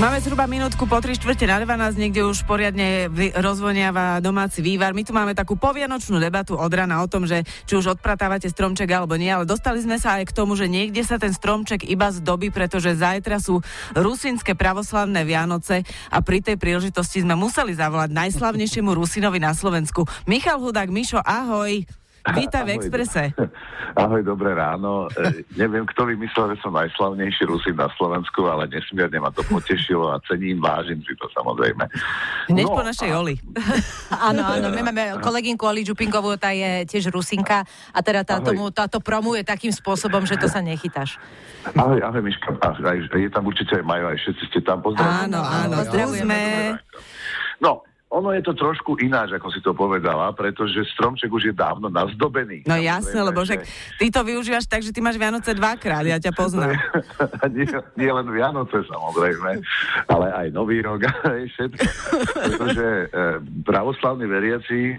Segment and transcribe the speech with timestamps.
[0.00, 4.96] Máme zhruba minútku po 3 štvrte na 12, niekde už poriadne rozvoniava domáci vývar.
[4.96, 8.88] My tu máme takú povianočnú debatu od rana o tom, že či už odpratávate stromček
[8.88, 12.08] alebo nie, ale dostali sme sa aj k tomu, že niekde sa ten stromček iba
[12.08, 13.60] zdobí, pretože zajtra sú
[13.92, 20.08] rusínske pravoslavné Vianoce a pri tej príležitosti sme museli zavolať najslavnejšiemu Rusinovi na Slovensku.
[20.24, 21.99] Michal Hudák, Mišo, ahoj.
[22.20, 23.32] Vítaj v Exprese.
[24.02, 25.08] Ahoj, dobré ráno.
[25.16, 30.12] E, neviem, kto vymyslel, že som najslavnejší Rusin na Slovensku, ale nesmierne ma to potešilo
[30.12, 31.88] a cením, vážim si to samozrejme.
[32.52, 33.16] Hneď no, po našej a...
[33.24, 33.34] Oli.
[34.30, 38.68] áno, áno, my máme kolegynku Oli Čupinkovú, tá je tiež Rusinka a teda tá, tomu,
[38.68, 41.16] táto promuje takým spôsobom, že to sa nechytáš.
[41.72, 42.52] Ahoj, ahoj, Miška.
[42.60, 44.84] Ahoj, je tam určite aj Majo, aj všetci ste tam.
[44.84, 45.24] Pozdravujem.
[45.28, 46.38] Áno, áno, pozdravujeme.
[47.60, 51.86] No, ono je to trošku ináč, ako si to povedala, pretože stromček už je dávno
[51.86, 52.66] nazdobený.
[52.66, 53.62] No jasne, lebo že
[54.02, 56.74] ty to využívaš tak, že ty máš Vianoce dvakrát, ja ťa poznám.
[57.54, 59.62] nie, nie len Vianoce samozrejme,
[60.10, 61.06] ale aj Nový rok,
[61.38, 61.84] aj všetko.
[62.34, 63.04] Pretože e,
[63.62, 64.94] pravoslavní veriaci, e,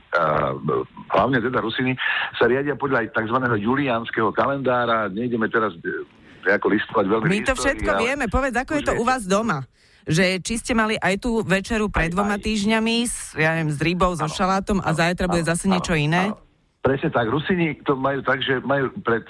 [1.11, 1.99] hlavne teda Rusiny,
[2.39, 3.37] sa riadia podľa tzv.
[3.59, 5.11] juliánskeho kalendára.
[5.11, 7.99] Nejdeme teraz e, ako listovať veľmi My to všetko ale...
[8.07, 9.67] vieme, povedz, ako je to u vás doma
[10.07, 14.13] že či ste mali aj tú večeru pred dvoma týždňami s, ja neviem, s rybou,
[14.17, 16.33] so šalátom a zajtra bude zase niečo iné?
[16.81, 17.29] Presne tak.
[17.29, 19.21] Rusini to majú tak, že majú pred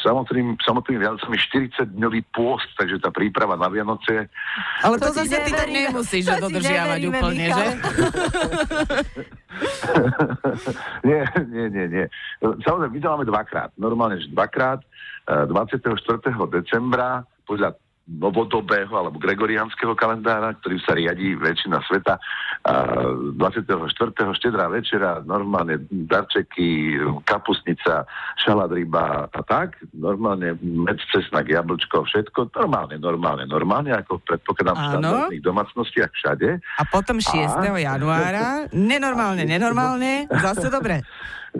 [0.00, 4.32] samotným, samotnými Vianocami 40-dňový pôst, takže tá príprava na Vianoce...
[4.80, 7.60] Ale to, to zase ty tak nemusíš to dodržiavať úplne, Michal.
[7.60, 7.66] že?
[11.12, 12.04] nie, nie, nie, nie.
[12.40, 13.70] Samozrejme, my to máme dvakrát.
[13.76, 14.80] Normálne, že dvakrát.
[15.28, 15.92] 24.
[15.92, 17.76] Eh, decembra podľa
[18.08, 22.16] novodobého alebo gregoriánskeho kalendára, ktorý sa riadí väčšina sveta.
[22.64, 22.74] A
[23.36, 23.76] 24.
[24.32, 26.96] štedrá večera, normálne darčeky,
[27.28, 28.08] kapusnica,
[28.40, 29.76] šalát ryba a tak.
[29.92, 32.48] Normálne med, cesnak, jablčko, všetko.
[32.56, 36.48] Normálne, normálne, normálne, ako predpokladám v štandardných domácnostiach všade.
[36.80, 37.36] A potom 6.
[37.60, 37.76] A...
[37.76, 41.04] januára, nenormálne, nenormálne, zase dobre.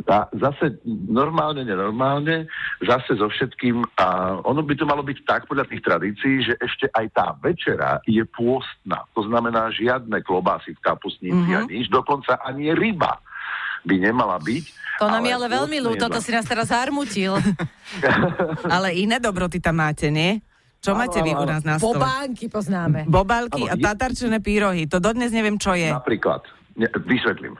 [0.06, 2.46] A zase normálne, nenormálne,
[2.84, 3.82] zase so všetkým.
[3.98, 7.98] A ono by to malo byť tak podľa tých tradícií, že ešte aj tá večera
[8.06, 9.08] je pôstna.
[9.18, 11.66] To znamená žiadne klobásy v kapusnici mm-hmm.
[11.66, 13.18] a nič, dokonca ani ryba
[13.86, 14.64] by nemala byť.
[14.98, 17.38] To nám je ale veľmi ľúto, to si nás teraz zarmutil.
[18.74, 20.42] ale iné dobroty tam máte, nie?
[20.78, 21.98] Čo áno, máte vy u nás na stole?
[21.98, 23.06] Bobánky poznáme.
[23.06, 24.86] Bobálky a tatarčené pírohy.
[24.86, 25.90] To dodnes neviem, čo je.
[25.90, 26.46] Napríklad.
[26.78, 27.58] Ne, vysvetlím.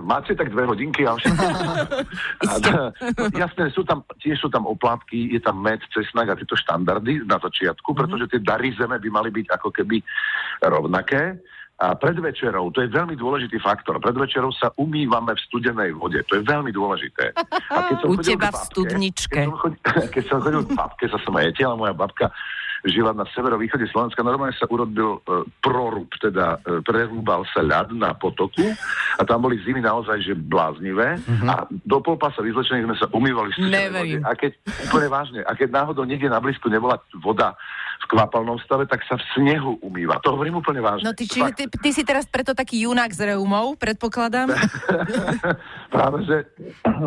[0.00, 1.44] Máte tak dve hodinky a všetko.
[3.34, 7.42] jasné, sú tam, tiež sú tam oplatky, je tam med, cesnak a tieto štandardy na
[7.42, 7.98] začiatku, mm-hmm.
[7.98, 9.98] pretože tie dary zeme by mali byť ako keby
[10.62, 11.42] rovnaké.
[11.80, 16.20] A pred večerou, to je veľmi dôležitý faktor, pred večerou sa umývame v studenej vode.
[16.28, 17.32] To je veľmi dôležité.
[17.72, 19.40] A keď som U teba v studničke.
[19.40, 19.80] Keď som chodil,
[20.14, 22.28] keď som chodil v babke, sa som aj ale moja babka
[22.88, 28.16] žila na severovýchode Slovenska, normálne sa urobil e, prorub, teda e, prerúbal sa ľad na
[28.16, 28.72] potoku
[29.16, 31.48] a tam boli zimy naozaj že bláznivé mm-hmm.
[31.48, 34.18] a do polpasa vyzlečených sme sa umývali v vode.
[34.24, 34.52] A keď,
[34.88, 37.52] úplne vážne, a keď náhodou niekde na blízku nebola voda
[38.10, 40.18] kvapalnom stave, tak sa v snehu umýva.
[40.26, 41.06] To hovorím úplne vážne.
[41.06, 44.50] No ty, čiže ty, ty si teraz preto taký junák z Reumov, predpokladám?
[45.94, 46.36] Práve, že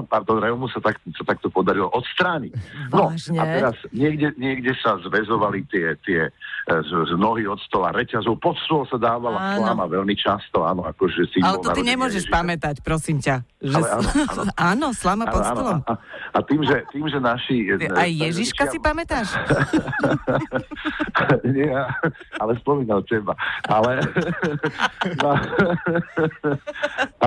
[0.08, 2.56] pardon, Reumu sa, tak, sa takto podarilo odstrániť.
[2.96, 3.36] No Vážne?
[3.36, 6.32] a teraz niekde, niekde sa zväzovali tie, tie
[6.64, 11.28] z, z nohy od stola reťazov, pod stôl sa dávala slama veľmi často, áno, akože
[11.36, 11.44] si...
[11.44, 12.36] Ale to ty nemôžeš ježiša.
[12.40, 13.44] pamätať, prosím ťa.
[13.60, 14.44] Že Ale áno, áno.
[14.72, 15.78] áno, slama áno, pod stolom.
[15.84, 15.94] Áno, a,
[16.32, 17.68] a tým, že, tým, že naši...
[17.76, 19.28] Ty, aj Ježiška si pamätáš?
[21.56, 21.84] Nie,
[22.40, 23.36] ale spomínal teba.
[23.68, 24.00] Ale...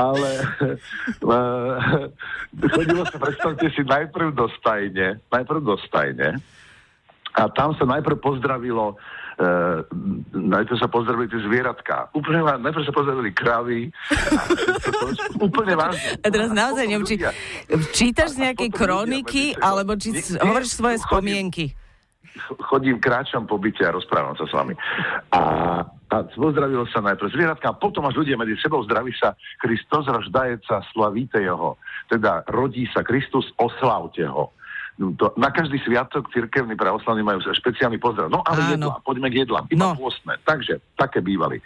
[0.09, 0.31] ale...
[2.57, 6.41] chodilo sa, predstavte si, najprv do stajne, najprv do stajne,
[7.37, 8.97] a tam sa najprv pozdravilo
[10.33, 12.09] najprv sa pozdravili tie zvieratka.
[12.17, 13.81] Úplne vám, najprv sa pozdravili kravy.
[15.47, 16.17] úplne vážne.
[16.25, 17.17] A teraz naozaj neviem, či
[17.93, 21.77] čítaš z nejakej kroniky, alebo či hovoríš svoje spomienky
[22.69, 24.75] chodím, kráčam po byte a rozprávam sa s vami.
[25.33, 25.43] A,
[25.85, 30.85] a pozdravilo sa najprv zvieratka, a potom až ľudia medzi sebou zdraví sa Kristus roždajeca,
[30.93, 31.81] slavíte jeho.
[32.13, 34.53] Teda rodí sa Kristus, oslavte ho.
[34.97, 38.33] No, to, na každý sviatok cirkevní pravoslavní majú špeciálny pozdrav.
[38.33, 38.73] No ale Áno.
[38.73, 39.97] jedla, poďme k jedlám, iba no.
[39.97, 40.41] pôstne.
[40.41, 41.61] Takže, také bývali.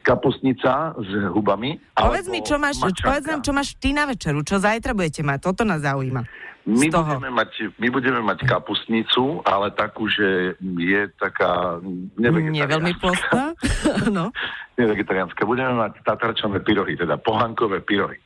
[0.00, 1.76] Kapustnica s hubami.
[1.92, 5.38] Povedz mi, čo máš, povedz nám, čo máš ty na večeru, čo zajtra budete mať,
[5.52, 6.24] toto nás zaujíma.
[6.62, 11.82] My budeme, mať, my budeme mať kapustnicu, ale takú, že je taká
[12.14, 12.54] nevegetariánska.
[12.54, 13.44] Nie veľmi postná?
[14.16, 14.30] no.
[14.78, 15.42] Nevegetariánska.
[15.42, 18.16] Budeme mať tatarčané pyrohy, teda pohankové pyrohy.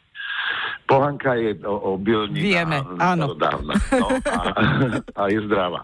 [0.87, 2.39] Pohanka je obilní.
[2.39, 3.35] Vieme, áno.
[3.35, 4.41] Dávna, no, a,
[5.19, 5.83] a je zdravá.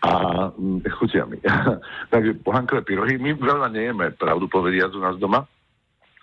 [0.00, 0.10] A
[0.56, 1.36] hm, chutia mi.
[2.12, 5.44] Takže pohankové pyrohy, my veľa nejeme, pravdu povediac u nás doma,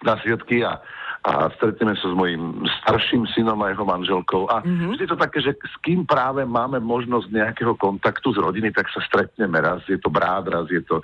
[0.01, 0.81] na sviatky a
[1.25, 4.93] a stretneme sa s mojím starším synom a jeho manželkou a mm-hmm.
[4.93, 9.01] vždy to také, že s kým práve máme možnosť nejakého kontaktu z rodiny, tak sa
[9.01, 9.57] stretneme.
[9.57, 11.01] Raz je to brat, raz je to,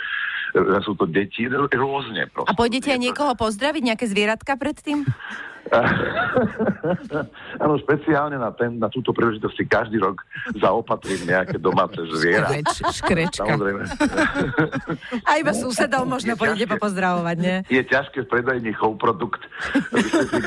[0.54, 2.30] raz sú to deti, rôzne.
[2.30, 2.54] Proste.
[2.54, 5.02] A pôjdete aj niekoho pozdraviť, nejaké zvieratka predtým?
[7.64, 10.20] Áno, špeciálne na, ten, na túto príležitosť si každý rok
[10.60, 12.50] zaopatrím nejaké domáce zviera.
[12.50, 12.70] Škreč,
[13.02, 13.46] škrečka.
[13.46, 13.84] Samozrejme.
[15.24, 17.58] A iba susedov možno pôjdete popozdravovať, nie?
[17.72, 19.46] Je ťažké v predajní chov produkt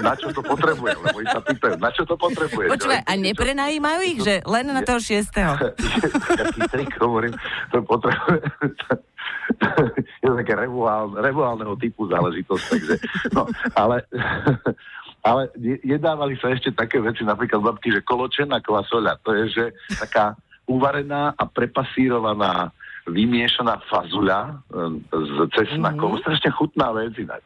[0.04, 2.66] na čo to potrebuje, lebo sa pýtajú, na čo to potrebuje.
[2.68, 5.56] Počúvaj, a neprenajímajú ich, že len na toho šiestého?
[6.40, 7.32] Taký trik, hovorím,
[7.72, 8.40] to potrebuje
[10.22, 10.54] je to také
[11.20, 12.94] revuálneho typu záležitosť, takže,
[13.32, 14.04] no, ale
[15.24, 15.48] ale
[15.80, 19.64] jedávali sa ešte také veci, napríklad babky, že koločená kvasoľa, to je, že
[19.96, 20.36] taká
[20.68, 22.68] uvarená a prepasírovaná
[23.08, 24.64] vymiešaná fazuľa
[25.12, 26.16] s cesnakom.
[26.16, 26.24] Mm-hmm.
[26.24, 27.40] Strašne chutná vec inak.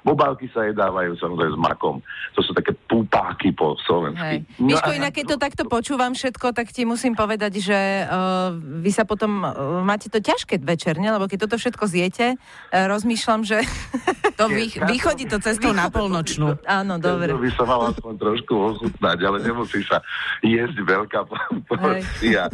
[0.00, 2.00] Bobálky sa jedávajú samozrejme s makom.
[2.32, 4.48] To sú také púpáky po slovensky.
[4.56, 8.90] No, Miško, inak keď to takto počúvam všetko, tak ti musím povedať, že uh, vy
[8.90, 11.12] sa potom uh, máte to ťažké večer, ne?
[11.12, 13.60] lebo keď toto všetko zjete, uh, rozmýšľam, že...
[14.40, 16.56] to vy, vychodí to cestou na polnočnú.
[16.80, 17.36] Áno, dobre.
[17.36, 20.00] To by sa mal aspoň trošku ochutnať, ale nemusí sa
[20.40, 21.20] jesť veľká
[21.68, 22.48] porcia.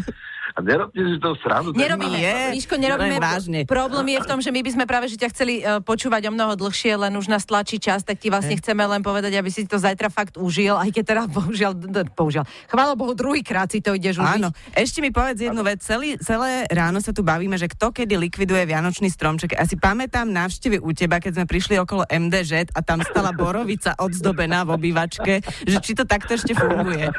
[0.56, 1.76] A nerobte si to srandu.
[1.76, 3.20] Nerobíme, je, Miško, nerobíme.
[3.20, 3.68] Vážne.
[3.68, 6.32] Problém je v tom, že my by sme práve že ťa chceli uh, počúvať o
[6.32, 9.68] mnoho dlhšie, len už nás tlačí čas, tak ti vlastne chceme len povedať, aby si
[9.68, 11.72] to zajtra fakt užil, aj keď teda bohužiaľ,
[12.16, 12.48] bohužiaľ.
[12.72, 14.40] Chvála Bohu, druhýkrát si to ideš užiť.
[14.40, 15.84] Áno, ešte mi povedz jednu vec.
[15.84, 19.60] Celý, celé ráno sa tu bavíme, že kto kedy likviduje Vianočný stromček.
[19.60, 24.64] Asi pamätám návštevy u teba, keď sme prišli okolo MDŽ a tam stala borovica odzdobená
[24.64, 27.12] v obývačke, že či to takto ešte funguje.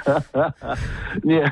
[1.29, 1.45] nie,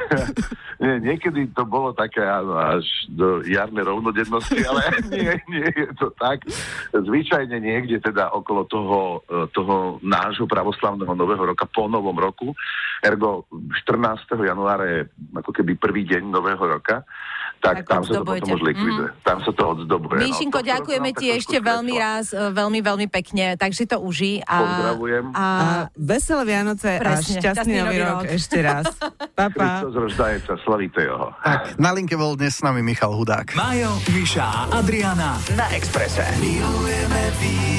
[0.81, 6.47] nie, niekedy to bolo také až do jarnej rovnodennosti, ale nie, nie je to tak.
[6.95, 12.55] Zvyčajne niekde teda okolo toho, e, toho nášho pravoslavného nového roka po novom roku,
[13.03, 13.43] ergo
[13.83, 14.23] 14.
[14.39, 14.99] januára je
[15.35, 17.03] ako keby prvý deň nového roka,
[17.65, 19.09] tak, tak tam sa to potom už likviduje.
[19.09, 19.25] Mm.
[19.25, 20.19] Tam sa to odzdobuje.
[20.21, 24.45] Míšinko, no, ďakujeme ti ešte veľmi raz, veľmi, veľmi pekne, takže to uži.
[24.45, 25.25] A, Pozdravujem.
[25.33, 25.45] A, a
[25.97, 28.09] veselé Vianoce Presne, a šťastný, šťastný nový rok.
[28.21, 28.85] rok ešte raz.
[29.35, 29.83] Pa, pa.
[29.83, 31.27] Kristus roždajca, slavíte ho.
[31.43, 33.55] Tak, na linke bol dnes s nami Michal Hudák.
[33.55, 36.25] Majo, Miša a Adriana na Exprese.
[36.39, 37.74] Milujeme víc.